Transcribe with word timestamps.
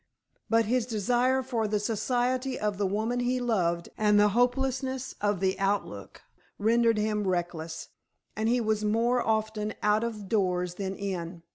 But 0.49 0.65
his 0.65 0.87
desire 0.87 1.43
for 1.43 1.67
the 1.67 1.79
society 1.79 2.59
of 2.59 2.79
the 2.79 2.87
woman 2.87 3.19
he 3.19 3.39
loved, 3.39 3.89
and 3.99 4.19
the 4.19 4.29
hopelessness 4.29 5.13
of 5.21 5.39
the 5.41 5.55
outlook, 5.59 6.23
rendered 6.57 6.97
him 6.97 7.27
reckless, 7.27 7.89
and 8.35 8.49
he 8.49 8.59
was 8.59 8.83
more 8.83 9.21
often 9.21 9.75
out 9.83 10.03
of 10.03 10.27
doors 10.27 10.73
than 10.73 10.95
in. 10.95 11.43